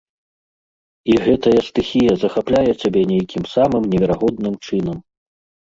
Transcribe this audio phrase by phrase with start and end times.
[1.13, 4.97] І гэтая стыхія захапляе цябе нейкім самым неверагодным чынам.